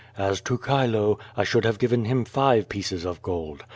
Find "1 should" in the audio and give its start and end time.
1.35-1.63